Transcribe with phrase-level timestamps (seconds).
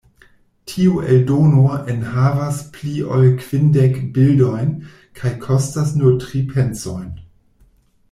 [0.69, 1.65] Tiu eldono
[1.95, 4.75] enhavas pli ol kvindek bildojn
[5.21, 7.09] kaj kostas nur tri pencojn.